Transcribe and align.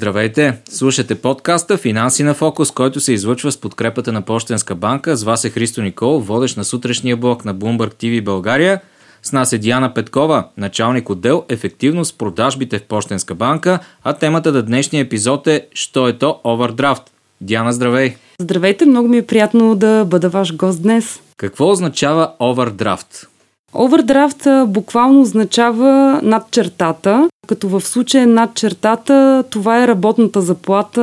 Здравейте! 0.00 0.58
Слушате 0.68 1.14
подкаста 1.14 1.76
Финанси 1.76 2.22
на 2.22 2.34
фокус, 2.34 2.70
който 2.70 3.00
се 3.00 3.12
излъчва 3.12 3.52
с 3.52 3.56
подкрепата 3.56 4.12
на 4.12 4.22
Пощенска 4.22 4.74
банка. 4.74 5.16
С 5.16 5.24
вас 5.24 5.44
е 5.44 5.50
Христо 5.50 5.82
Никол, 5.82 6.20
водещ 6.20 6.56
на 6.56 6.64
сутрешния 6.64 7.16
блок 7.16 7.44
на 7.44 7.54
Bloomberg 7.54 7.94
TV 7.94 8.24
България. 8.24 8.80
С 9.22 9.32
нас 9.32 9.52
е 9.52 9.58
Диана 9.58 9.94
Петкова, 9.94 10.44
началник 10.56 11.10
отдел 11.10 11.44
Ефективност 11.48 12.18
продажбите 12.18 12.78
в 12.78 12.82
Пощенска 12.82 13.34
банка, 13.34 13.78
а 14.04 14.12
темата 14.12 14.52
на 14.52 14.62
днешния 14.62 15.00
епизод 15.00 15.46
е 15.46 15.66
Що 15.74 16.08
е 16.08 16.18
то 16.18 16.40
овердрафт? 16.44 17.02
Диана, 17.40 17.72
здравей! 17.72 18.16
Здравейте, 18.40 18.86
много 18.86 19.08
ми 19.08 19.18
е 19.18 19.26
приятно 19.26 19.74
да 19.74 20.04
бъда 20.04 20.28
ваш 20.28 20.56
гост 20.56 20.82
днес. 20.82 21.20
Какво 21.36 21.70
означава 21.70 22.32
овердрафт? 22.38 23.26
Овердрафт 23.74 24.46
буквално 24.66 25.20
означава 25.20 26.20
над 26.22 26.50
чертата, 26.50 27.28
като 27.50 27.68
в 27.68 27.80
случая 27.80 28.26
над 28.26 28.54
чертата 28.54 29.44
това 29.50 29.82
е 29.84 29.88
работната 29.88 30.40
заплата 30.40 31.00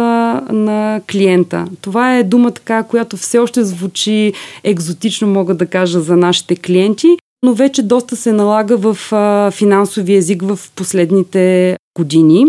на 0.52 1.02
клиента. 1.12 1.66
Това 1.81 2.17
е 2.17 2.23
дума 2.23 2.52
така, 2.52 2.84
която 2.84 3.17
все 3.17 3.39
още 3.39 3.63
звучи 3.63 4.34
екзотично, 4.63 5.27
мога 5.27 5.55
да 5.55 5.66
кажа, 5.66 6.02
за 6.02 6.17
нашите 6.17 6.55
клиенти, 6.55 7.17
но 7.44 7.53
вече 7.53 7.84
доста 7.84 8.16
се 8.16 8.31
налага 8.31 8.77
в 8.77 8.98
финансови 9.52 10.16
език 10.16 10.41
в 10.41 10.59
последните 10.75 11.75
години. 11.98 12.45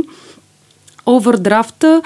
Овердрафта 1.06 2.02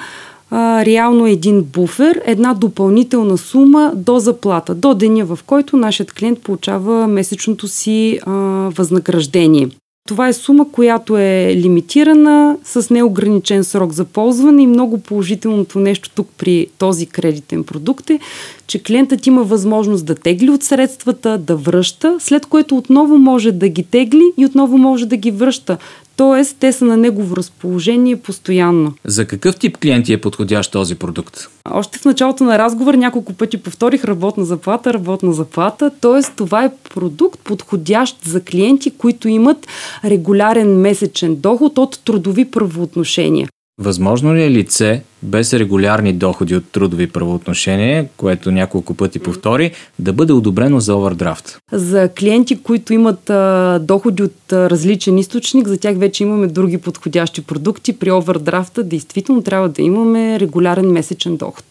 реално 0.85 1.27
един 1.27 1.63
буфер, 1.63 2.21
една 2.25 2.53
допълнителна 2.53 3.37
сума 3.37 3.91
до 3.95 4.19
заплата, 4.19 4.75
до 4.75 4.93
деня, 4.93 5.25
в 5.25 5.39
който 5.45 5.77
нашият 5.77 6.13
клиент 6.13 6.41
получава 6.41 7.07
месечното 7.07 7.67
си 7.67 8.19
а, 8.25 8.31
възнаграждение. 8.69 9.69
Това 10.07 10.27
е 10.27 10.33
сума, 10.33 10.71
която 10.71 11.17
е 11.17 11.55
лимитирана 11.55 12.57
с 12.63 12.89
неограничен 12.89 13.63
срок 13.63 13.91
за 13.91 14.05
ползване 14.05 14.63
и 14.63 14.67
много 14.67 14.97
положителното 14.97 15.79
нещо 15.79 16.09
тук 16.15 16.27
при 16.37 16.67
този 16.77 17.05
кредитен 17.05 17.63
продукт 17.63 18.09
е, 18.09 18.19
че 18.67 18.83
клиентът 18.83 19.27
има 19.27 19.43
възможност 19.43 20.05
да 20.05 20.15
тегли 20.15 20.49
от 20.49 20.63
средствата, 20.63 21.37
да 21.37 21.55
връща, 21.55 22.17
след 22.19 22.45
което 22.45 22.77
отново 22.77 23.17
може 23.17 23.51
да 23.51 23.69
ги 23.69 23.83
тегли 23.83 24.31
и 24.37 24.45
отново 24.45 24.77
може 24.77 25.05
да 25.05 25.17
ги 25.17 25.31
връща. 25.31 25.77
Тоест, 26.15 26.57
те 26.59 26.71
са 26.71 26.85
на 26.85 26.97
негово 26.97 27.35
разположение 27.35 28.15
постоянно. 28.15 28.93
За 29.05 29.25
какъв 29.25 29.55
тип 29.55 29.77
клиенти 29.77 30.13
е 30.13 30.21
подходящ 30.21 30.71
този 30.71 30.95
продукт? 30.95 31.49
Още 31.71 31.99
в 31.99 32.05
началото 32.05 32.43
на 32.43 32.59
разговор 32.59 32.93
няколко 32.93 33.33
пъти 33.33 33.57
повторих 33.57 34.05
работна 34.05 34.45
заплата, 34.45 34.93
работна 34.93 35.33
заплата. 35.33 35.91
Тоест, 36.01 36.33
това 36.35 36.65
е 36.65 36.71
продукт 36.93 37.39
подходящ 37.43 38.25
за 38.25 38.43
клиенти, 38.43 38.91
които 38.91 39.27
имат 39.27 39.67
регулярен 40.05 40.79
месечен 40.79 41.35
доход 41.35 41.77
от 41.77 41.99
трудови 42.05 42.51
правоотношения. 42.51 43.47
Възможно 43.77 44.35
ли 44.35 44.43
е 44.43 44.51
лице 44.51 45.01
без 45.23 45.53
регулярни 45.53 46.13
доходи 46.13 46.55
от 46.55 46.71
трудови 46.71 47.07
правоотношения, 47.07 48.07
което 48.17 48.51
няколко 48.51 48.93
пъти 48.93 49.19
повтори, 49.19 49.71
да 49.99 50.13
бъде 50.13 50.33
одобрено 50.33 50.79
за 50.79 50.95
овердрафт? 50.95 51.57
За 51.71 52.09
клиенти, 52.19 52.63
които 52.63 52.93
имат 52.93 53.29
а, 53.29 53.79
доходи 53.79 54.23
от 54.23 54.53
а, 54.53 54.69
различен 54.69 55.17
източник, 55.17 55.67
за 55.67 55.77
тях 55.77 55.97
вече 55.97 56.23
имаме 56.23 56.47
други 56.47 56.77
подходящи 56.77 57.41
продукти. 57.41 57.93
При 57.93 58.11
овердрафта 58.11 58.83
действително 58.83 59.41
трябва 59.41 59.69
да 59.69 59.81
имаме 59.81 60.39
регулярен 60.39 60.91
месечен 60.91 61.37
доход. 61.37 61.65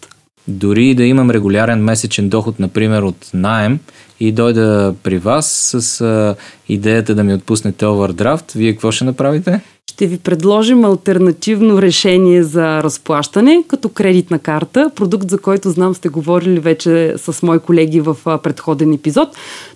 Дори 0.49 0.95
да 0.95 1.05
имам 1.05 1.31
регулярен 1.31 1.85
месечен 1.85 2.29
доход, 2.29 2.59
например 2.59 3.03
от 3.03 3.31
найем, 3.35 3.79
и 4.21 4.33
дойда 4.33 4.95
при 5.03 5.19
вас 5.19 5.75
с 5.77 6.01
а, 6.01 6.35
идеята 6.69 7.15
да 7.15 7.25
ми 7.25 7.35
отпуснете 7.35 7.87
овердрафт, 7.87 8.53
вие 8.53 8.73
какво 8.73 8.93
ще 8.93 9.05
направите? 9.05 9.61
Ще 10.03 10.07
ви 10.07 10.19
предложим 10.19 10.85
альтернативно 10.85 11.83
решение 11.83 12.43
за 12.43 12.83
разплащане, 12.83 13.65
като 13.69 13.89
кредитна 13.89 14.39
карта, 14.39 14.91
продукт, 14.95 15.31
за 15.31 15.39
който 15.39 15.71
знам 15.71 15.95
сте 15.95 16.09
говорили 16.09 16.61
вече 16.61 17.15
с 17.17 17.43
мои 17.43 17.59
колеги 17.59 18.01
в 18.01 18.17
предходен 18.43 18.93
епизод. 18.93 19.29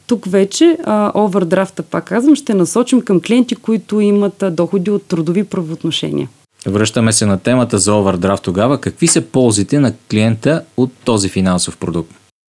Тук 0.07 0.27
вече 0.27 0.79
овердрафта, 1.15 1.83
пак 1.83 2.05
казвам, 2.05 2.37
ще 2.37 2.55
насочим 2.55 3.01
към 3.01 3.21
клиенти, 3.21 3.57
които 3.57 4.01
имат 4.01 4.45
доходи 4.51 4.91
от 4.91 5.03
трудови 5.03 5.45
правоотношения. 5.45 6.29
Връщаме 6.67 7.13
се 7.13 7.27
на 7.27 7.39
темата 7.39 7.79
за 7.79 7.95
овердрафт 7.95 8.43
тогава. 8.43 8.81
Какви 8.81 9.07
са 9.07 9.23
ползите 9.23 9.79
на 9.79 9.93
клиента 10.11 10.63
от 10.77 10.93
този 11.05 11.29
финансов 11.29 11.77
продукт? 11.77 12.11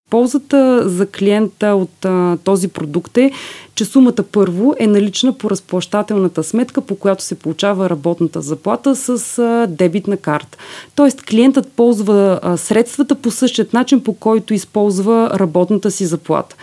Ползата 0.09 0.90
за 0.90 1.05
клиента 1.05 1.67
от 1.67 2.05
а, 2.05 2.38
този 2.44 2.67
продукт 2.67 3.17
е, 3.17 3.31
че 3.75 3.85
сумата 3.85 4.23
първо 4.31 4.73
е 4.79 4.88
налична 4.88 5.34
по 5.34 5.50
разплащателната 5.50 6.44
сметка, 6.44 6.81
по 6.81 6.95
която 6.95 7.23
се 7.23 7.35
получава 7.35 7.89
работната 7.89 8.41
заплата 8.41 8.95
с 8.95 9.67
дебитна 9.69 10.17
карта. 10.17 10.57
Тоест 10.95 11.22
клиентът 11.22 11.67
ползва 11.67 12.39
средствата 12.57 13.16
по 13.16 13.31
същият 13.31 13.73
начин, 13.73 14.03
по 14.03 14.13
който 14.13 14.53
използва 14.53 15.31
работната 15.39 15.91
си 15.91 16.06
заплата. 16.06 16.56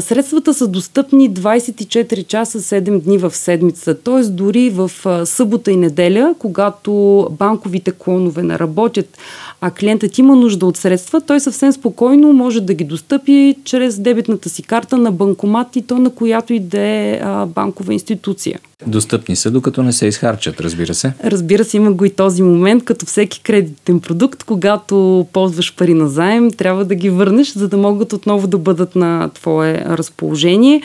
Средствата 0.00 0.54
са 0.54 0.68
достъпни 0.68 1.30
24 1.30 2.26
часа 2.26 2.60
7 2.60 3.00
дни 3.00 3.18
в 3.18 3.36
седмица, 3.36 3.94
т.е. 3.94 4.22
дори 4.24 4.70
в 4.70 4.90
събота 5.26 5.70
и 5.70 5.76
неделя, 5.76 6.34
когато 6.38 6.92
банковите 7.30 7.92
клонове 7.98 8.42
не 8.42 8.58
работят, 8.58 9.18
а 9.60 9.70
клиентът 9.70 10.18
има 10.18 10.36
нужда 10.36 10.66
от 10.66 10.76
средства, 10.76 11.20
той 11.20 11.40
съвсем 11.40 11.72
спокойно 11.72 12.32
може 12.32 12.60
да 12.60 12.74
ги 12.74 12.84
достъпи 12.84 13.56
чрез 13.64 13.98
дебитната 13.98 14.48
си 14.48 14.62
карта 14.62 14.96
на 14.96 15.12
банкомат 15.12 15.76
и 15.76 15.82
то 15.82 15.98
на 15.98 16.10
която 16.10 16.41
и 16.50 16.60
да 16.60 16.80
е 16.80 17.20
банкова 17.46 17.92
институция. 17.92 18.60
Достъпни 18.86 19.36
са, 19.36 19.50
докато 19.50 19.82
не 19.82 19.92
се 19.92 20.06
изхарчат, 20.06 20.60
разбира 20.60 20.94
се. 20.94 21.12
Разбира 21.24 21.64
се, 21.64 21.76
има 21.76 21.92
го 21.92 22.04
и 22.04 22.10
този 22.10 22.42
момент, 22.42 22.84
като 22.84 23.06
всеки 23.06 23.40
кредитен 23.42 24.00
продукт, 24.00 24.44
когато 24.44 25.26
ползваш 25.32 25.76
пари 25.76 25.94
на 25.94 26.08
заем, 26.08 26.50
трябва 26.50 26.84
да 26.84 26.94
ги 26.94 27.10
върнеш, 27.10 27.52
за 27.52 27.68
да 27.68 27.76
могат 27.76 28.12
отново 28.12 28.46
да 28.46 28.58
бъдат 28.58 28.96
на 28.96 29.30
твое 29.34 29.84
разположение. 29.88 30.82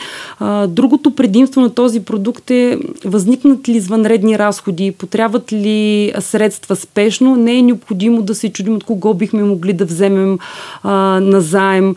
Другото 0.68 1.14
предимство 1.14 1.60
на 1.60 1.74
този 1.74 2.00
продукт 2.00 2.50
е 2.50 2.78
възникнат 3.04 3.68
ли 3.68 3.76
извънредни 3.76 4.38
разходи, 4.38 4.92
потребват 4.92 5.52
ли 5.52 6.12
средства 6.20 6.76
спешно, 6.76 7.36
не 7.36 7.58
е 7.58 7.62
необходимо 7.62 8.22
да 8.22 8.34
се 8.34 8.52
чудим 8.52 8.74
от 8.74 8.84
кого 8.84 9.14
бихме 9.14 9.44
могли 9.44 9.72
да 9.72 9.84
вземем 9.84 10.38
на 10.84 11.40
заем, 11.40 11.94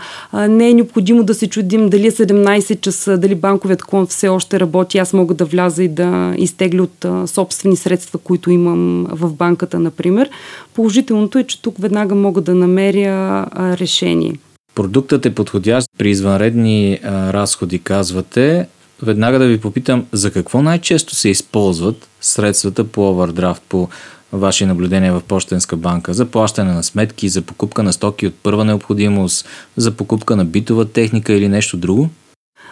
не 0.49 0.69
е 0.69 0.73
необходимо 0.73 1.23
да 1.23 1.33
се 1.33 1.47
чудим 1.47 1.89
дали 1.89 2.07
е 2.07 2.11
17 2.11 2.81
часа, 2.81 3.17
дали 3.17 3.35
банковият 3.51 3.83
клон 3.83 4.07
все 4.07 4.27
още 4.27 4.59
работи, 4.59 4.97
аз 4.97 5.13
мога 5.13 5.33
да 5.33 5.45
вляза 5.45 5.83
и 5.83 5.87
да 5.87 6.33
изтегля 6.37 6.83
от 6.83 7.29
собствени 7.29 7.75
средства, 7.75 8.19
които 8.19 8.51
имам 8.51 9.07
в 9.11 9.33
банката, 9.33 9.79
например. 9.79 10.29
Положителното 10.73 11.37
е, 11.37 11.43
че 11.43 11.61
тук 11.61 11.75
веднага 11.79 12.15
мога 12.15 12.41
да 12.41 12.55
намеря 12.55 13.45
решение. 13.55 14.35
Продуктът 14.75 15.25
е 15.25 15.35
подходящ 15.35 15.87
при 15.97 16.09
извънредни 16.09 16.99
а, 17.03 17.33
разходи, 17.33 17.79
казвате. 17.79 18.67
Веднага 19.01 19.39
да 19.39 19.47
ви 19.47 19.61
попитам, 19.61 20.05
за 20.11 20.31
какво 20.31 20.61
най-често 20.61 21.15
се 21.15 21.29
използват 21.29 22.07
средствата 22.21 22.83
по 22.83 23.09
овердрафт, 23.09 23.63
по 23.69 23.87
ваши 24.33 24.65
наблюдения 24.65 25.13
в 25.13 25.21
Почтенска 25.27 25.75
банка 25.75 26.13
за 26.13 26.25
плащане 26.25 26.73
на 26.73 26.83
сметки, 26.83 27.29
за 27.29 27.41
покупка 27.41 27.83
на 27.83 27.93
стоки 27.93 28.27
от 28.27 28.33
първа 28.43 28.65
необходимост, 28.65 29.47
за 29.77 29.91
покупка 29.91 30.35
на 30.35 30.45
битова 30.45 30.85
техника 30.85 31.33
или 31.33 31.47
нещо 31.47 31.77
друго? 31.77 32.09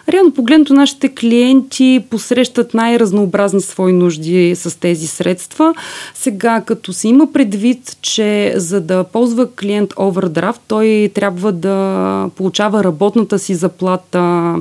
Реално 0.10 0.32
погледното 0.32 0.74
нашите 0.74 1.10
клиенти 1.10 2.04
посрещат 2.10 2.74
най-разнообразни 2.74 3.62
свои 3.62 3.94
нужди 3.94 4.56
с 4.56 4.80
тези 4.80 5.08
средства. 5.08 5.74
Сега, 6.14 6.62
като 6.62 6.94
се 6.94 7.08
има 7.08 7.34
предвид, 7.34 7.98
че 8.02 8.54
за 8.56 8.82
да 8.82 9.04
ползва 9.04 9.52
клиент 9.52 9.94
овердрафт, 9.98 10.62
той 10.68 11.12
трябва 11.14 11.52
да 11.52 12.30
получава 12.36 12.84
работната 12.84 13.40
си 13.40 13.56
заплата 13.56 14.56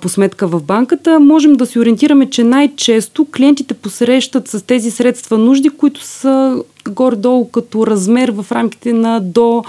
по 0.00 0.08
сметка 0.08 0.46
в 0.46 0.62
банката, 0.62 1.20
можем 1.20 1.52
да 1.52 1.66
се 1.66 1.78
ориентираме, 1.78 2.30
че 2.30 2.44
най-често 2.44 3.26
клиентите 3.36 3.74
посрещат 3.74 4.48
с 4.48 4.66
тези 4.66 4.90
средства 4.90 5.38
нужди, 5.38 5.68
които 5.68 6.00
са 6.00 6.62
горе-долу 6.88 7.48
като 7.48 7.86
размер 7.86 8.30
в 8.30 8.52
рамките 8.52 8.92
на 8.92 9.20
до 9.20 9.64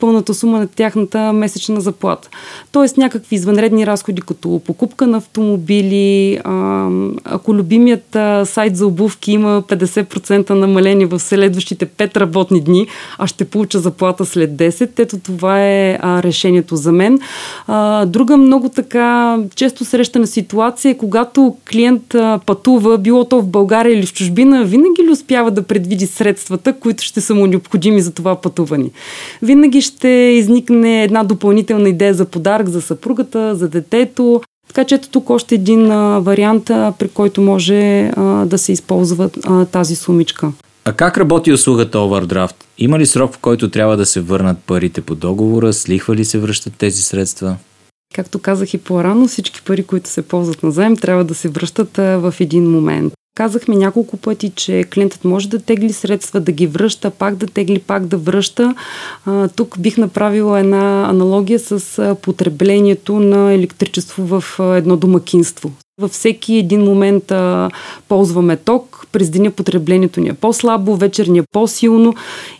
пълната 0.00 0.34
сума 0.34 0.58
на 0.58 0.66
тяхната 0.66 1.32
месечна 1.32 1.80
заплата. 1.80 2.28
Тоест 2.72 2.96
някакви 2.96 3.36
извънредни 3.36 3.86
разходи, 3.86 4.22
като 4.22 4.60
покупка 4.66 5.06
на 5.06 5.16
автомобили, 5.16 6.38
ако 7.24 7.54
любимият 7.54 8.16
сайт 8.44 8.76
за 8.76 8.86
обувки 8.86 9.32
има 9.32 9.62
50% 9.62 10.50
намаление 10.50 11.06
в 11.06 11.18
следващите 11.18 11.86
5 11.86 12.16
работни 12.16 12.60
дни, 12.60 12.86
а 13.18 13.26
ще 13.26 13.44
получа 13.44 13.78
заплата 13.78 14.24
след 14.24 14.50
10, 14.50 14.98
ето 14.98 15.18
това 15.18 15.62
е 15.62 15.98
решението 16.02 16.76
за 16.76 16.92
мен. 16.92 17.18
Друга 18.06 18.36
много 18.36 18.68
така 18.68 19.38
често 19.54 19.84
срещана 19.84 20.26
ситуация 20.26 20.90
е 20.90 20.96
когато 20.96 21.56
клиент 21.70 22.16
пътува, 22.46 22.98
било 22.98 23.24
то 23.24 23.40
в 23.40 23.46
България 23.46 23.98
или 23.98 24.06
в 24.06 24.12
чужбина, 24.12 24.64
винаги 24.64 25.02
ли 25.02 25.10
успява 25.10 25.50
да 25.50 25.62
предвиди 25.62 26.06
средствата, 26.06 26.72
които 26.72 27.04
ще 27.04 27.20
са 27.20 27.34
му 27.34 27.46
необходими 27.46 28.00
за 28.00 28.14
това 28.14 28.40
пътуване. 28.40 28.90
Винаги 29.42 29.63
винаги 29.64 29.80
ще 29.80 30.08
изникне 30.08 31.02
една 31.02 31.24
допълнителна 31.24 31.88
идея 31.88 32.14
за 32.14 32.24
подарък 32.24 32.68
за 32.68 32.82
съпругата, 32.82 33.54
за 33.54 33.68
детето. 33.68 34.42
Така 34.68 34.84
че 34.84 34.94
ето 34.94 35.08
тук 35.08 35.30
още 35.30 35.54
един 35.54 35.90
а, 35.90 36.18
вариант, 36.18 36.70
а, 36.70 36.92
при 36.98 37.08
който 37.08 37.40
може 37.40 38.10
а, 38.16 38.44
да 38.44 38.58
се 38.58 38.72
използва 38.72 39.30
а, 39.44 39.64
тази 39.64 39.96
сумичка. 39.96 40.52
А 40.84 40.92
как 40.92 41.18
работи 41.18 41.52
услугата 41.52 41.98
Overdraft? 41.98 42.54
Има 42.78 42.98
ли 42.98 43.06
срок, 43.06 43.34
в 43.34 43.38
който 43.38 43.70
трябва 43.70 43.96
да 43.96 44.06
се 44.06 44.20
върнат 44.20 44.58
парите 44.66 45.00
по 45.00 45.14
договора? 45.14 45.72
С 45.72 45.88
лихва 45.88 46.16
ли 46.16 46.24
се 46.24 46.38
връщат 46.38 46.72
тези 46.78 47.02
средства? 47.02 47.56
Както 48.14 48.38
казах 48.38 48.74
и 48.74 48.78
по-рано, 48.78 49.28
всички 49.28 49.62
пари, 49.62 49.82
които 49.82 50.08
се 50.08 50.22
ползват 50.22 50.62
на 50.62 50.70
заем, 50.70 50.96
трябва 50.96 51.24
да 51.24 51.34
се 51.34 51.48
връщат 51.48 51.96
в 51.96 52.34
един 52.40 52.70
момент. 52.70 53.12
Казахме 53.34 53.76
няколко 53.76 54.16
пъти, 54.16 54.52
че 54.56 54.84
клиентът 54.84 55.24
може 55.24 55.48
да 55.48 55.58
тегли 55.58 55.92
средства, 55.92 56.40
да 56.40 56.52
ги 56.52 56.66
връща, 56.66 57.10
пак 57.10 57.36
да 57.36 57.46
тегли, 57.46 57.78
пак 57.78 58.06
да 58.06 58.18
връща. 58.18 58.74
А, 59.26 59.48
тук 59.48 59.78
бих 59.78 59.96
направила 59.96 60.60
една 60.60 61.08
аналогия 61.08 61.58
с 61.58 62.16
потреблението 62.22 63.20
на 63.20 63.52
електричество 63.52 64.40
в 64.40 64.44
едно 64.76 64.96
домакинство. 64.96 65.72
Във 66.00 66.10
всеки 66.10 66.54
един 66.54 66.80
момент 66.80 67.30
а, 67.30 67.70
ползваме 68.08 68.56
ток, 68.56 69.06
през 69.12 69.30
деня 69.30 69.50
потреблението 69.50 70.20
ни 70.20 70.28
е 70.28 70.32
по-слабо, 70.32 70.96
вечер 70.96 71.26
ни 71.26 71.38
е 71.38 71.42
по-силно 71.52 72.14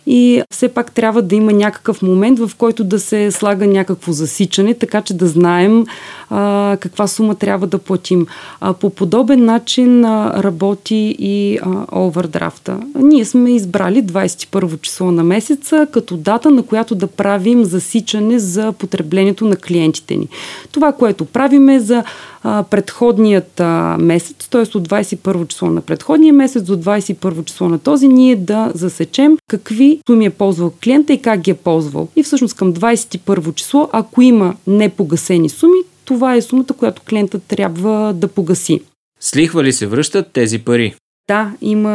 и 0.07 0.41
все 0.51 0.67
пак 0.67 0.91
трябва 0.91 1.21
да 1.21 1.35
има 1.35 1.53
някакъв 1.53 2.01
момент, 2.01 2.39
в 2.39 2.51
който 2.57 2.83
да 2.83 2.99
се 2.99 3.31
слага 3.31 3.67
някакво 3.67 4.11
засичане, 4.11 4.73
така 4.73 5.01
че 5.01 5.13
да 5.13 5.27
знаем 5.27 5.85
а, 6.29 6.77
каква 6.79 7.07
сума 7.07 7.35
трябва 7.35 7.67
да 7.67 7.77
платим. 7.77 8.27
А, 8.61 8.73
по 8.73 8.89
подобен 8.89 9.45
начин 9.45 10.05
а, 10.05 10.43
работи 10.43 11.15
и 11.19 11.59
а, 11.61 11.85
овердрафта. 11.91 12.79
Ние 12.95 13.25
сме 13.25 13.51
избрали 13.51 14.03
21 14.03 14.81
число 14.81 15.11
на 15.11 15.23
месеца 15.23 15.87
като 15.91 16.17
дата, 16.17 16.51
на 16.51 16.63
която 16.63 16.95
да 16.95 17.07
правим 17.07 17.63
засичане 17.63 18.39
за 18.39 18.71
потреблението 18.71 19.45
на 19.45 19.55
клиентите 19.55 20.15
ни. 20.15 20.27
Това, 20.71 20.91
което 20.91 21.25
правиме 21.25 21.79
за 21.79 22.03
а, 22.47 22.63
предходният 22.63 23.59
а, 23.59 23.97
месец, 23.99 24.47
т.е. 24.47 24.61
от 24.61 24.89
21 24.89 25.47
число 25.47 25.69
на 25.69 25.81
предходния 25.81 26.33
месец 26.33 26.63
до 26.63 26.77
21 26.77 27.45
число 27.45 27.69
на 27.69 27.79
този, 27.79 28.07
ние 28.07 28.35
да 28.35 28.71
засечем 28.75 29.37
какви 29.47 29.99
суми 30.07 30.25
е 30.25 30.29
ползвал 30.29 30.73
клиента 30.83 31.13
и 31.13 31.21
как 31.21 31.39
ги 31.39 31.51
е 31.51 31.53
ползвал. 31.53 32.07
И 32.15 32.23
всъщност 32.23 32.55
към 32.55 32.73
21 32.73 33.55
число, 33.55 33.89
ако 33.91 34.21
има 34.21 34.55
непогасени 34.67 35.49
суми, 35.49 35.77
това 36.05 36.35
е 36.35 36.41
сумата, 36.41 36.73
която 36.77 37.01
клиентът 37.09 37.43
трябва 37.43 38.13
да 38.13 38.27
погаси. 38.27 38.81
С 39.19 39.35
лихва 39.35 39.63
ли 39.63 39.73
се 39.73 39.87
връщат 39.87 40.31
тези 40.33 40.59
пари? 40.59 40.95
Да, 41.27 41.51
има 41.61 41.89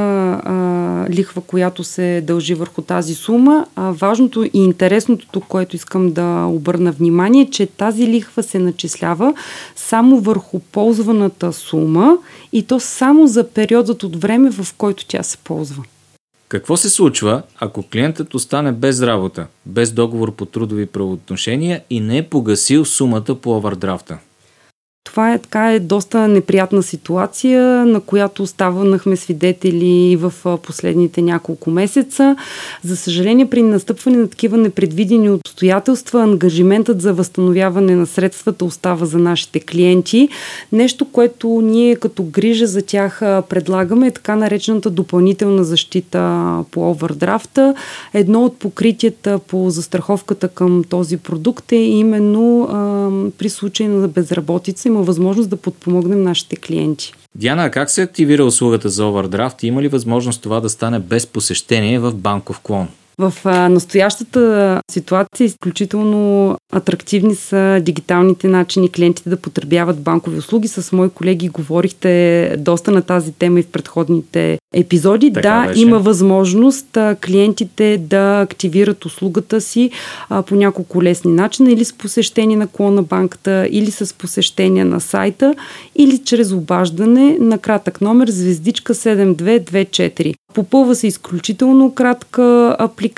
а, 0.44 0.52
лихва, 1.10 1.42
която 1.42 1.84
се 1.84 2.22
дължи 2.26 2.54
върху 2.54 2.82
тази 2.82 3.14
сума. 3.14 3.66
А 3.76 3.90
важното 3.90 4.44
и 4.44 4.50
интересното 4.54 5.26
тук, 5.32 5.44
което 5.48 5.76
искам 5.76 6.12
да 6.12 6.44
обърна 6.44 6.92
внимание, 6.92 7.50
че 7.50 7.66
тази 7.66 8.06
лихва 8.06 8.42
се 8.42 8.58
начислява 8.58 9.34
само 9.76 10.20
върху 10.20 10.58
ползваната 10.58 11.52
сума 11.52 12.16
и 12.52 12.62
то 12.62 12.80
само 12.80 13.26
за 13.26 13.48
периодът 13.48 14.02
от 14.02 14.16
време, 14.16 14.50
в 14.50 14.74
който 14.78 15.06
тя 15.06 15.22
се 15.22 15.36
ползва. 15.36 15.82
Какво 16.48 16.76
се 16.76 16.90
случва, 16.90 17.42
ако 17.60 17.82
клиентът 17.82 18.34
остане 18.34 18.72
без 18.72 19.02
работа, 19.02 19.46
без 19.66 19.92
договор 19.92 20.32
по 20.32 20.46
трудови 20.46 20.86
правоотношения 20.86 21.82
и 21.90 22.00
не 22.00 22.18
е 22.18 22.28
погасил 22.28 22.84
сумата 22.84 23.34
по 23.42 23.56
овърдрафта? 23.56 24.18
Това 25.04 25.32
е 25.32 25.38
така 25.38 25.72
е 25.72 25.80
доста 25.80 26.28
неприятна 26.28 26.82
ситуация, 26.82 27.86
на 27.86 28.00
която 28.00 28.46
ставанахме 28.46 29.16
свидетели 29.16 30.16
в 30.16 30.32
последните 30.62 31.22
няколко 31.22 31.70
месеца. 31.70 32.36
За 32.84 32.96
съжаление, 32.96 33.50
при 33.50 33.62
настъпване 33.62 34.16
на 34.16 34.28
такива 34.28 34.56
непредвидени 34.56 35.30
обстоятелства, 35.30 36.22
ангажиментът 36.22 37.02
за 37.02 37.12
възстановяване 37.12 37.96
на 37.96 38.06
средствата 38.06 38.64
остава 38.64 39.06
за 39.06 39.18
нашите 39.18 39.60
клиенти. 39.60 40.28
Нещо, 40.72 41.04
което 41.12 41.48
ние 41.48 41.96
като 41.96 42.22
грижа 42.22 42.66
за 42.66 42.82
тях 42.82 43.20
предлагаме 43.20 44.06
е 44.06 44.10
така 44.10 44.36
наречената 44.36 44.90
допълнителна 44.90 45.64
защита 45.64 46.54
по 46.70 46.90
овердрафта. 46.90 47.74
Едно 48.14 48.44
от 48.44 48.58
покритията 48.58 49.38
по 49.38 49.70
застраховката 49.70 50.48
към 50.48 50.84
този 50.88 51.16
продукт 51.16 51.72
е 51.72 51.76
именно 51.76 52.62
а, 52.62 53.30
при 53.38 53.48
случай 53.48 53.88
на 53.88 54.08
безработица 54.08 54.89
има 54.90 55.02
възможност 55.02 55.50
да 55.50 55.56
подпомогнем 55.56 56.22
нашите 56.22 56.56
клиенти. 56.56 57.12
Диана, 57.34 57.70
как 57.70 57.90
се 57.90 58.02
активира 58.02 58.44
услугата 58.44 58.88
за 58.88 59.06
овердрафт? 59.06 59.62
Има 59.62 59.82
ли 59.82 59.88
възможност 59.88 60.42
това 60.42 60.60
да 60.60 60.68
стане 60.68 60.98
без 60.98 61.26
посещение 61.26 61.98
в 61.98 62.14
банков 62.14 62.60
клон? 62.60 62.88
В 63.20 63.32
настоящата 63.68 64.80
ситуация 64.90 65.44
изключително 65.44 66.56
атрактивни 66.72 67.34
са 67.34 67.80
дигиталните 67.82 68.48
начини 68.48 68.92
клиентите 68.92 69.30
да 69.30 69.36
потребяват 69.36 70.00
банкови 70.00 70.38
услуги. 70.38 70.68
С 70.68 70.92
мои 70.92 71.08
колеги 71.08 71.48
говорихте 71.48 72.54
доста 72.58 72.90
на 72.90 73.02
тази 73.02 73.32
тема 73.32 73.60
и 73.60 73.62
в 73.62 73.66
предходните 73.66 74.58
епизоди. 74.74 75.32
Така 75.32 75.48
да, 75.48 75.66
беше. 75.66 75.80
има 75.80 75.98
възможност 75.98 76.98
клиентите 77.26 77.98
да 77.98 78.40
активират 78.40 79.04
услугата 79.04 79.60
си 79.60 79.90
по 80.46 80.54
няколко 80.54 81.02
лесни 81.02 81.32
начина 81.32 81.72
или 81.72 81.84
с 81.84 81.92
посещение 81.92 82.56
на 82.56 82.66
клона 82.66 83.02
банката, 83.02 83.68
или 83.70 83.90
с 83.90 84.14
посещение 84.14 84.84
на 84.84 85.00
сайта, 85.00 85.54
или 85.96 86.18
чрез 86.18 86.52
обаждане 86.52 87.36
на 87.40 87.58
кратък 87.58 88.00
номер 88.00 88.28
звездичка 88.28 88.94
7224. 88.94 90.34
Попълва 90.54 90.94
се 90.94 91.06
изключително 91.06 91.94
кратка 91.94 92.76
апликация 92.78 93.09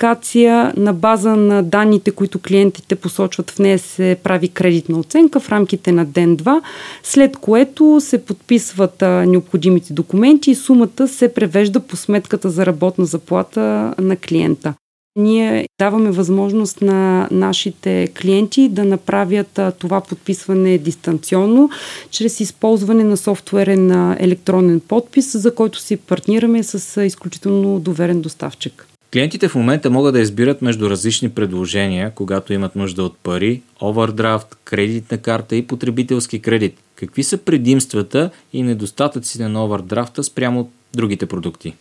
на 0.77 0.93
база 0.93 1.35
на 1.35 1.63
данните, 1.63 2.11
които 2.11 2.39
клиентите 2.39 2.95
посочват 2.95 3.51
в 3.51 3.59
нея 3.59 3.79
се 3.79 4.17
прави 4.23 4.47
кредитна 4.47 4.99
оценка 4.99 5.39
в 5.39 5.49
рамките 5.49 5.91
на 5.91 6.05
ден-два, 6.05 6.61
след 7.03 7.37
което 7.37 7.97
се 8.01 8.25
подписват 8.25 9.01
необходимите 9.01 9.93
документи 9.93 10.51
и 10.51 10.55
сумата 10.55 11.07
се 11.07 11.33
превежда 11.33 11.79
по 11.79 11.95
сметката 11.95 12.49
за 12.49 12.65
работна 12.65 13.05
заплата 13.05 13.93
на 13.99 14.15
клиента. 14.15 14.73
Ние 15.15 15.67
даваме 15.79 16.11
възможност 16.11 16.81
на 16.81 17.27
нашите 17.31 18.07
клиенти 18.21 18.69
да 18.69 18.85
направят 18.85 19.59
това 19.79 20.01
подписване 20.01 20.77
дистанционно, 20.77 21.69
чрез 22.11 22.39
използване 22.39 23.03
на 23.03 23.17
софтуерен 23.17 23.91
електронен 24.19 24.79
подпис, 24.79 25.37
за 25.37 25.55
който 25.55 25.79
си 25.79 25.97
партнираме 25.97 26.63
с 26.63 27.03
изключително 27.05 27.79
доверен 27.79 28.21
доставчик. 28.21 28.87
Клиентите 29.13 29.47
в 29.47 29.55
момента 29.55 29.89
могат 29.89 30.13
да 30.13 30.19
избират 30.19 30.61
между 30.61 30.89
различни 30.89 31.29
предложения, 31.29 32.11
когато 32.15 32.53
имат 32.53 32.75
нужда 32.75 33.03
от 33.03 33.17
пари, 33.17 33.61
овердрафт, 33.81 34.57
кредитна 34.63 35.17
карта 35.17 35.55
и 35.55 35.67
потребителски 35.67 36.41
кредит. 36.41 36.77
Какви 36.95 37.23
са 37.23 37.37
предимствата 37.37 38.29
и 38.53 38.63
недостатъците 38.63 39.47
на 39.47 39.65
овердрафта 39.65 40.23
спрямо 40.23 40.71
другите 40.93 41.25
продукти? 41.25 41.73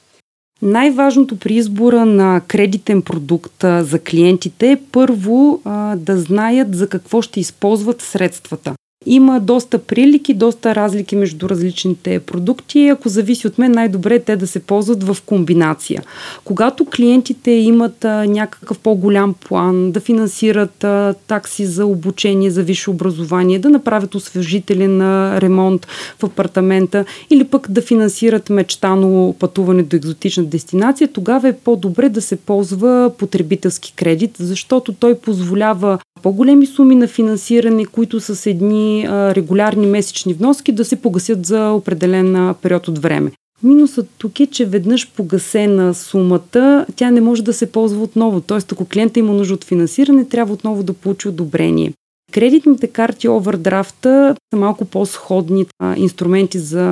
Най-важното 0.62 1.38
при 1.38 1.54
избора 1.54 2.06
на 2.06 2.40
кредитен 2.48 3.02
продукт 3.02 3.64
за 3.80 3.98
клиентите 3.98 4.70
е 4.70 4.80
първо 4.92 5.62
да 5.96 6.18
знаят 6.18 6.76
за 6.76 6.88
какво 6.88 7.22
ще 7.22 7.40
използват 7.40 8.02
средствата. 8.02 8.74
Има 9.06 9.40
доста 9.40 9.78
прилики, 9.78 10.34
доста 10.34 10.74
разлики 10.74 11.16
между 11.16 11.48
различните 11.48 12.18
продукти. 12.18 12.88
Ако 12.88 13.08
зависи 13.08 13.46
от 13.46 13.58
мен, 13.58 13.72
най-добре 13.72 14.14
е 14.14 14.22
те 14.22 14.36
да 14.36 14.46
се 14.46 14.60
ползват 14.60 15.04
в 15.04 15.16
комбинация. 15.26 16.02
Когато 16.44 16.84
клиентите 16.84 17.50
имат 17.50 18.04
а, 18.04 18.26
някакъв 18.26 18.78
по-голям 18.78 19.34
план 19.34 19.92
да 19.92 20.00
финансират 20.00 20.84
а, 20.84 21.14
такси 21.26 21.66
за 21.66 21.86
обучение, 21.86 22.50
за 22.50 22.62
висше 22.62 22.90
образование, 22.90 23.58
да 23.58 23.70
направят 23.70 24.14
освежителен 24.14 25.00
а, 25.00 25.40
ремонт 25.40 25.86
в 26.18 26.24
апартамента 26.24 27.04
или 27.30 27.44
пък 27.44 27.70
да 27.70 27.82
финансират 27.82 28.50
мечтано 28.50 29.34
пътуване 29.38 29.82
до 29.82 29.96
екзотична 29.96 30.44
дестинация, 30.44 31.08
тогава 31.08 31.48
е 31.48 31.56
по-добре 31.56 32.08
да 32.08 32.20
се 32.20 32.36
ползва 32.36 33.10
потребителски 33.18 33.92
кредит, 33.96 34.36
защото 34.38 34.92
той 34.92 35.18
позволява 35.18 35.98
по-големи 36.22 36.66
суми 36.66 36.94
на 36.94 37.08
финансиране, 37.08 37.84
които 37.84 38.20
с 38.20 38.50
едни 38.50 39.06
а, 39.08 39.34
регулярни 39.34 39.86
месечни 39.86 40.34
вноски 40.34 40.72
да 40.72 40.84
се 40.84 40.96
погасят 40.96 41.46
за 41.46 41.70
определен 41.70 42.54
период 42.62 42.88
от 42.88 42.98
време. 42.98 43.32
Минусът 43.62 44.08
тук 44.18 44.40
е, 44.40 44.46
че 44.46 44.64
веднъж 44.64 45.12
погасена 45.12 45.94
сумата, 45.94 46.86
тя 46.96 47.10
не 47.10 47.20
може 47.20 47.44
да 47.44 47.52
се 47.52 47.72
ползва 47.72 48.02
отново. 48.02 48.40
Тоест, 48.40 48.72
ако 48.72 48.84
клиента 48.84 49.18
има 49.18 49.32
нужда 49.32 49.54
от 49.54 49.64
финансиране, 49.64 50.24
трябва 50.24 50.54
отново 50.54 50.82
да 50.82 50.92
получи 50.92 51.28
одобрение. 51.28 51.92
Кредитните 52.32 52.86
карти 52.86 53.28
овердрафта 53.28 54.34
са 54.52 54.56
малко 54.56 54.84
по-сходни 54.84 55.66
а, 55.78 55.96
инструменти 55.96 56.58
за 56.58 56.86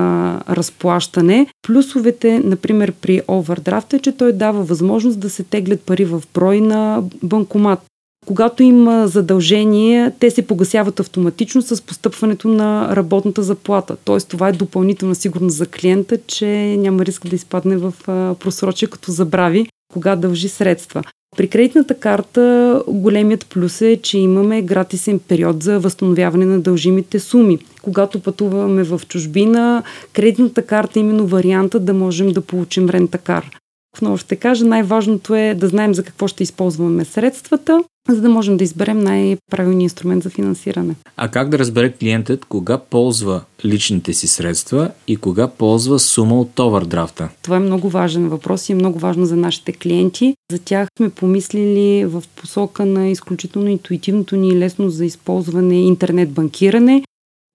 разплащане. 0.49 1.47
Плюсовете, 1.67 2.39
например, 2.39 2.91
при 2.91 3.21
овердрафта 3.27 3.95
е, 3.95 3.99
че 3.99 4.11
той 4.11 4.33
дава 4.33 4.63
възможност 4.63 5.19
да 5.19 5.29
се 5.29 5.43
теглят 5.43 5.81
пари 5.81 6.05
в 6.05 6.23
брой 6.33 6.61
на 6.61 7.03
банкомат. 7.23 7.79
Когато 8.25 8.63
има 8.63 9.07
задължение, 9.07 10.11
те 10.19 10.31
се 10.31 10.47
погасяват 10.47 10.99
автоматично 10.99 11.61
с 11.61 11.81
постъпването 11.81 12.47
на 12.47 12.95
работната 12.95 13.43
заплата. 13.43 13.97
Тоест 14.05 14.29
това 14.29 14.49
е 14.49 14.51
допълнителна 14.53 15.15
сигурност 15.15 15.57
за 15.57 15.65
клиента, 15.65 16.17
че 16.27 16.47
няма 16.79 17.05
риск 17.05 17.27
да 17.27 17.35
изпадне 17.35 17.77
в 17.77 17.93
просрочие, 18.39 18.87
като 18.87 19.11
забрави 19.11 19.67
кога 19.93 20.15
дължи 20.15 20.49
средства. 20.49 21.03
При 21.37 21.47
кредитната 21.47 21.93
карта 21.99 22.83
големият 22.87 23.45
плюс 23.49 23.81
е, 23.81 23.99
че 24.03 24.17
имаме 24.17 24.61
гратисен 24.61 25.19
период 25.19 25.63
за 25.63 25.79
възстановяване 25.79 26.45
на 26.45 26.59
дължимите 26.59 27.19
суми. 27.19 27.59
Когато 27.81 28.19
пътуваме 28.19 28.83
в 28.83 29.01
чужбина, 29.07 29.83
кредитната 30.13 30.61
карта 30.61 30.99
е 30.99 31.01
именно 31.01 31.27
варианта 31.27 31.79
да 31.79 31.93
можем 31.93 32.31
да 32.31 32.41
получим 32.41 32.89
рентакар. 32.89 33.60
Отново 33.97 34.17
ще 34.17 34.35
кажа, 34.35 34.65
най-важното 34.65 35.35
е 35.35 35.55
да 35.57 35.67
знаем 35.67 35.93
за 35.93 36.03
какво 36.03 36.27
ще 36.27 36.43
използваме 36.43 37.05
средствата, 37.05 37.83
за 38.09 38.21
да 38.21 38.29
можем 38.29 38.57
да 38.57 38.63
изберем 38.63 38.99
най-правилния 38.99 39.83
инструмент 39.85 40.23
за 40.23 40.29
финансиране. 40.29 40.95
А 41.17 41.27
как 41.27 41.49
да 41.49 41.59
разбере 41.59 41.91
клиентът 41.91 42.45
кога 42.45 42.77
ползва 42.77 43.41
личните 43.65 44.13
си 44.13 44.27
средства 44.27 44.91
и 45.07 45.15
кога 45.15 45.47
ползва 45.47 45.99
сума 45.99 46.39
от 46.39 46.59
овердрафта? 46.59 47.29
Това 47.41 47.55
е 47.55 47.59
много 47.59 47.89
важен 47.89 48.29
въпрос 48.29 48.69
и 48.69 48.71
е 48.71 48.75
много 48.75 48.99
важно 48.99 49.25
за 49.25 49.35
нашите 49.35 49.73
клиенти. 49.73 50.35
За 50.51 50.59
тях 50.59 50.87
сме 50.97 51.09
помислили 51.09 52.05
в 52.05 52.23
посока 52.35 52.85
на 52.85 53.09
изключително 53.09 53.69
интуитивното 53.69 54.35
ни 54.35 54.49
и 54.49 54.57
лесно 54.57 54.89
за 54.89 55.05
използване 55.05 55.81
интернет 55.81 56.31
банкиране. 56.31 57.03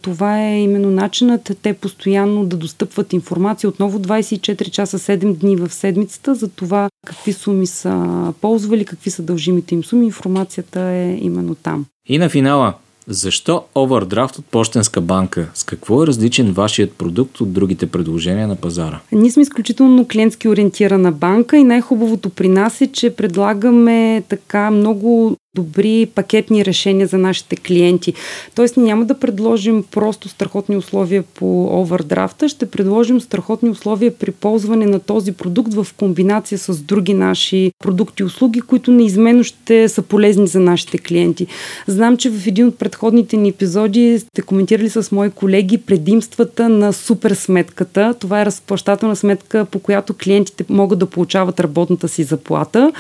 Това 0.07 0.43
е 0.43 0.61
именно 0.61 0.91
начинът 0.91 1.59
те 1.63 1.73
постоянно 1.73 2.45
да 2.45 2.57
достъпват 2.57 3.13
информация 3.13 3.71
отново 3.71 3.99
24 3.99 4.71
часа 4.71 4.99
7 4.99 5.35
дни 5.35 5.57
в 5.57 5.73
седмицата 5.73 6.35
за 6.35 6.49
това 6.49 6.89
какви 7.07 7.33
суми 7.33 7.67
са 7.67 8.33
ползвали, 8.41 8.85
какви 8.85 9.11
са 9.11 9.23
дължимите 9.23 9.75
им 9.75 9.85
суми. 9.85 10.05
Информацията 10.05 10.81
е 10.81 11.19
именно 11.21 11.55
там. 11.55 11.87
И 12.09 12.19
на 12.19 12.29
финала, 12.29 12.75
защо 13.07 13.63
овердрафт 13.75 14.39
от 14.39 14.45
Пощенска 14.45 15.01
банка? 15.01 15.49
С 15.55 15.65
какво 15.65 16.03
е 16.03 16.07
различен 16.07 16.53
вашият 16.53 16.93
продукт 16.93 17.41
от 17.41 17.53
другите 17.53 17.87
предложения 17.87 18.49
на 18.49 18.57
пазара? 18.57 19.01
Ние 19.13 19.31
сме 19.31 19.43
изключително 19.43 20.09
клиентски 20.09 20.49
ориентирана 20.49 21.13
банка 21.13 21.57
и 21.57 21.65
най-хубавото 21.65 22.31
при 22.31 22.49
нас 22.49 22.81
е, 22.81 22.87
че 22.87 23.17
предлагаме 23.17 24.23
така 24.29 24.71
много 24.71 25.37
добри 25.57 26.07
пакетни 26.15 26.65
решения 26.65 27.07
за 27.07 27.19
нашите 27.19 27.57
клиенти. 27.57 28.15
Тоест 28.55 28.77
няма 28.77 29.05
да 29.05 29.19
предложим 29.19 29.85
просто 29.91 30.29
страхотни 30.29 30.77
условия 30.77 31.23
по 31.23 31.81
овердрафта, 31.81 32.49
ще 32.49 32.67
предложим 32.67 33.21
страхотни 33.21 33.71
условия 33.71 34.15
при 34.19 34.31
ползване 34.31 34.87
на 34.87 35.01
този 35.01 35.33
продукт 35.33 35.75
в 35.75 35.87
комбинация 35.97 36.59
с 36.59 36.79
други 36.79 37.15
наши 37.15 37.73
продукти 37.79 38.23
и 38.23 38.27
услуги, 38.27 38.61
които 38.61 38.91
неизменно 38.91 39.45
ще 39.45 39.89
са 39.89 40.03
полезни 40.03 40.47
за 40.47 40.61
нашите 40.61 40.99
клиенти. 40.99 41.47
Знам, 41.87 42.17
че 42.17 42.31
в 42.31 42.47
един 42.47 42.67
от 42.67 42.79
предходните 42.79 43.37
ни 43.37 43.49
епизоди 43.49 44.19
сте 44.19 44.43
коментирали 44.43 44.91
с 44.91 45.13
мои 45.13 45.31
колеги 45.31 45.79
предимствата 45.79 46.69
на 46.69 46.93
супер 46.93 47.35
сметката. 47.35 48.15
Това 48.21 48.43
е 48.43 48.47
разплащателна 48.47 49.17
сметка, 49.17 49.65
по 49.65 49.79
която 49.79 50.15
клиентите 50.15 50.65
могат 50.69 50.99
да 50.99 51.07
получават 51.07 51.61
работната 51.61 52.09
си 52.09 52.23
заплата 52.23 52.93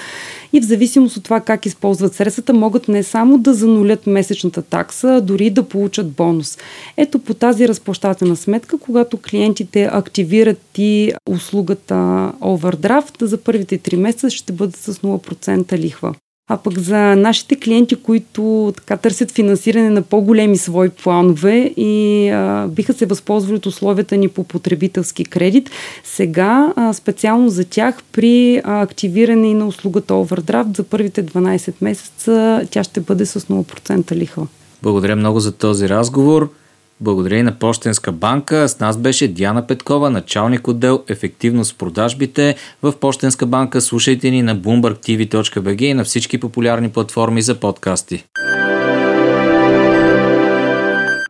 и 0.56 0.60
в 0.60 0.64
зависимост 0.64 1.16
от 1.16 1.24
това 1.24 1.40
как 1.40 1.66
използват 1.66 2.14
средствата, 2.14 2.52
могат 2.52 2.88
не 2.88 3.02
само 3.02 3.38
да 3.38 3.54
занулят 3.54 4.06
месечната 4.06 4.62
такса, 4.62 5.08
а 5.08 5.20
дори 5.20 5.50
да 5.50 5.62
получат 5.62 6.10
бонус. 6.10 6.58
Ето 6.96 7.18
по 7.18 7.34
тази 7.34 7.68
разплащателна 7.68 8.36
сметка, 8.36 8.78
когато 8.78 9.18
клиентите 9.30 9.88
активират 9.92 10.60
и 10.78 11.12
услугата 11.30 11.94
Overdraft, 12.40 13.24
за 13.24 13.36
първите 13.36 13.78
3 13.78 13.96
месеца 13.96 14.30
ще 14.30 14.52
бъдат 14.52 14.76
с 14.76 14.94
0% 14.94 15.78
лихва. 15.78 16.14
А 16.48 16.56
пък 16.56 16.78
за 16.78 16.98
нашите 17.16 17.56
клиенти, 17.56 17.96
които 17.96 18.72
така 18.76 18.96
търсят 18.96 19.30
финансиране 19.30 19.90
на 19.90 20.02
по-големи 20.02 20.56
свои 20.56 20.88
планове 20.88 21.72
и 21.76 22.28
а, 22.28 22.68
биха 22.68 22.92
се 22.92 23.06
възползвали 23.06 23.56
от 23.56 23.66
условията 23.66 24.16
ни 24.16 24.28
по 24.28 24.44
потребителски 24.44 25.24
кредит, 25.24 25.70
сега 26.04 26.72
а, 26.76 26.92
специално 26.92 27.48
за 27.48 27.64
тях 27.64 28.02
при 28.12 28.60
а, 28.64 28.80
активиране 28.82 29.50
и 29.50 29.54
на 29.54 29.66
услугата 29.66 30.14
Overdraft 30.14 30.76
за 30.76 30.84
първите 30.84 31.24
12 31.24 31.74
месеца 31.80 32.62
тя 32.70 32.84
ще 32.84 33.00
бъде 33.00 33.26
с 33.26 33.40
0% 33.40 34.12
лихва. 34.12 34.46
Благодаря 34.82 35.16
много 35.16 35.40
за 35.40 35.52
този 35.52 35.88
разговор. 35.88 36.50
Благодаря 37.00 37.38
и 37.38 37.42
на 37.42 37.58
Пощенска 37.58 38.12
банка. 38.12 38.68
С 38.68 38.80
нас 38.80 38.98
беше 38.98 39.28
Диана 39.28 39.66
Петкова, 39.66 40.10
началник 40.10 40.68
отдел 40.68 41.04
ефективност 41.08 41.72
в 41.72 41.76
продажбите 41.76 42.56
в 42.82 42.92
Пощенска 43.00 43.46
банка. 43.46 43.80
Слушайте 43.80 44.30
ни 44.30 44.42
на 44.42 44.56
BloombergTV.bg 44.56 45.82
и 45.82 45.94
на 45.94 46.04
всички 46.04 46.40
популярни 46.40 46.88
платформи 46.88 47.42
за 47.42 47.54
подкасти. 47.54 48.24